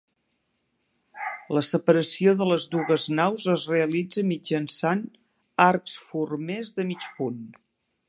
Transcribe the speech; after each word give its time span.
La 1.57 1.61
separació 1.67 2.33
de 2.39 2.47
les 2.53 2.65
dues 2.73 3.05
naus 3.21 3.47
es 3.59 3.67
realitza 3.75 4.27
mitjançant 4.33 5.07
arcs 5.71 6.03
formers 6.11 6.77
de 6.81 6.91
mig 6.93 7.11
punt. 7.21 7.51